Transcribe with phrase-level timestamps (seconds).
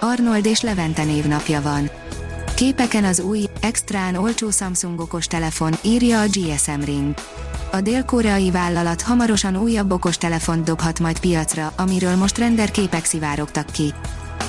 [0.00, 1.90] Arnold és Levente névnapja van.
[2.54, 7.14] Képeken az új, extrán olcsó Samsung okos telefon, írja a GSM Ring.
[7.72, 13.66] A dél-koreai vállalat hamarosan újabb okos telefont dobhat majd piacra, amiről most render képek szivárogtak
[13.66, 13.94] ki.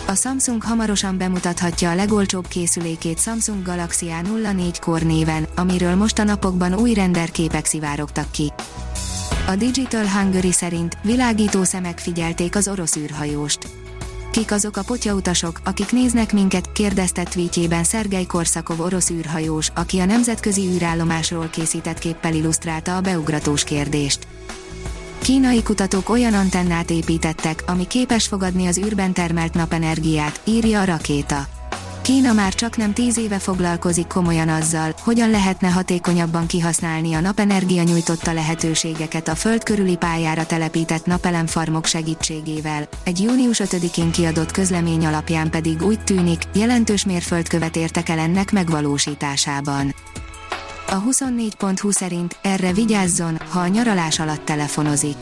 [0.08, 6.23] A Samsung hamarosan bemutathatja a legolcsóbb készülékét Samsung Galaxy A04 Core néven, amiről most a
[6.23, 8.53] napokban új render képek szivárogtak ki.
[9.48, 13.84] A Digital Hungary szerint világító szemek figyelték az orosz űrhajóst.
[14.35, 20.05] Kik azok a potyautasok, akik néznek minket, kérdezte tweetjében Szergej Korszakov orosz űrhajós, aki a
[20.05, 24.28] nemzetközi űrállomásról készített képpel illusztrálta a beugratós kérdést.
[25.19, 31.47] Kínai kutatók olyan antennát építettek, ami képes fogadni az űrben termelt napenergiát, írja a rakéta.
[32.06, 37.84] Kína már csak nem tíz éve foglalkozik komolyan azzal, hogyan lehetne hatékonyabban kihasználni a napenergia
[37.84, 42.88] nyújtotta lehetőségeket a föld körüli pályára telepített napelemfarmok segítségével.
[43.03, 49.95] Egy június 5-én kiadott közlemény alapján pedig úgy tűnik, jelentős mérföldkövet értek el ennek megvalósításában.
[50.90, 55.17] A 24.20 szerint erre vigyázzon, ha a nyaralás alatt telefonozik.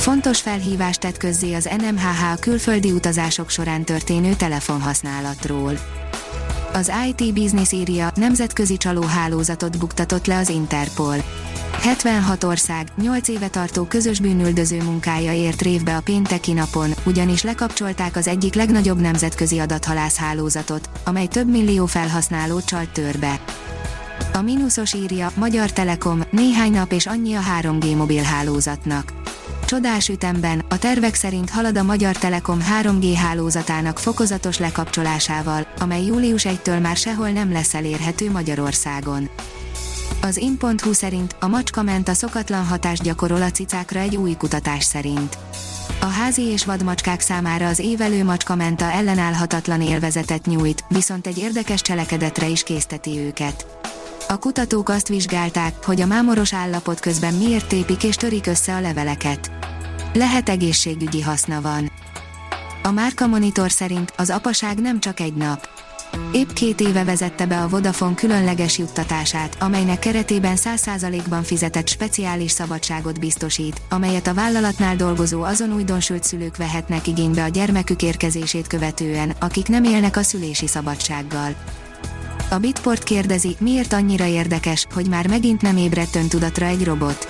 [0.00, 5.72] Fontos felhívást tett közzé az NMHH külföldi utazások során történő telefonhasználatról.
[6.72, 11.16] Az IT Business írja, nemzetközi csalóhálózatot buktatott le az Interpol.
[11.82, 18.16] 76 ország, 8 éve tartó közös bűnüldöző munkája ért révbe a pénteki napon, ugyanis lekapcsolták
[18.16, 23.40] az egyik legnagyobb nemzetközi adathalász hálózatot, amely több millió felhasználót csalt törbe.
[24.32, 29.19] A mínuszos írja, Magyar Telekom, néhány nap és annyi a 3G mobilhálózatnak.
[29.70, 36.46] Csodás ütemben, a tervek szerint halad a Magyar Telekom 3G hálózatának fokozatos lekapcsolásával, amely július
[36.48, 39.28] 1-től már sehol nem lesz elérhető Magyarországon.
[40.22, 44.84] Az in.hu szerint a macska ment a szokatlan hatást gyakorol a cicákra egy új kutatás
[44.84, 45.38] szerint.
[46.00, 52.46] A házi és vadmacskák számára az évelő macskamenta ellenállhatatlan élvezetet nyújt, viszont egy érdekes cselekedetre
[52.48, 53.66] is készteti őket.
[54.30, 58.80] A kutatók azt vizsgálták, hogy a mámoros állapot közben miért tépik és törik össze a
[58.80, 59.50] leveleket.
[60.12, 61.90] Lehet egészségügyi haszna van.
[62.82, 65.68] A Márka Monitor szerint az apaság nem csak egy nap.
[66.32, 73.20] Épp két éve vezette be a Vodafone különleges juttatását, amelynek keretében 100%-ban fizetett speciális szabadságot
[73.20, 79.68] biztosít, amelyet a vállalatnál dolgozó azon újdonsült szülők vehetnek igénybe a gyermekük érkezését követően, akik
[79.68, 81.54] nem élnek a szülési szabadsággal.
[82.50, 87.28] A Bitport kérdezi, miért annyira érdekes, hogy már megint nem ébredt öntudatra egy robot.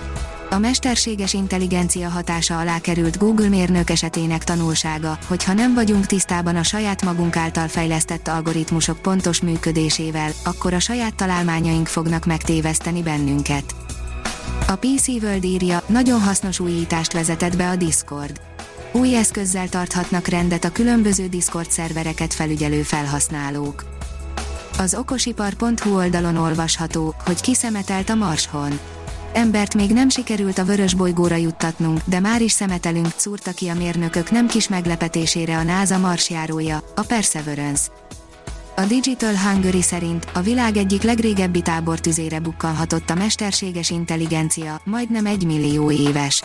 [0.50, 6.56] A mesterséges intelligencia hatása alá került Google mérnök esetének tanulsága, hogy ha nem vagyunk tisztában
[6.56, 13.75] a saját magunk által fejlesztett algoritmusok pontos működésével, akkor a saját találmányaink fognak megtéveszteni bennünket.
[14.69, 18.41] A PC World írja, nagyon hasznos újítást vezetett be a Discord.
[18.92, 24.00] Új eszközzel tarthatnak rendet a különböző Discord szervereket felügyelő felhasználók.
[24.80, 28.78] Az okosipar.hu oldalon olvasható, hogy kiszemetelt a Marshon.
[29.32, 33.74] Embert még nem sikerült a vörös bolygóra juttatnunk, de már is szemetelünk, szúrta ki a
[33.74, 37.88] mérnökök nem kis meglepetésére a NASA marsjárója, a Perseverance.
[38.76, 45.47] A Digital Hungary szerint a világ egyik legrégebbi tábortüzére bukkanhatott a mesterséges intelligencia, majdnem egy
[45.47, 46.42] millió éves.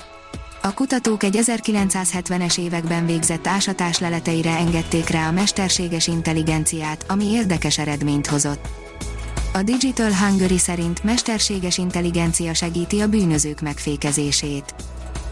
[0.65, 7.77] A kutatók egy 1970-es években végzett ásatás leleteire engedték rá a mesterséges intelligenciát, ami érdekes
[7.77, 8.67] eredményt hozott.
[9.53, 14.75] A Digital Hungary szerint mesterséges intelligencia segíti a bűnözők megfékezését.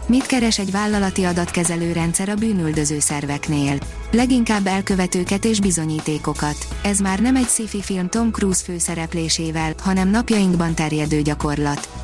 [0.06, 3.78] Mit keres egy vállalati adatkezelő rendszer a bűnüldöző szerveknél?
[4.10, 6.56] Leginkább elkövetőket és bizonyítékokat.
[6.82, 12.03] Ez már nem egy sci-fi film Tom Cruise főszereplésével, hanem napjainkban terjedő gyakorlat.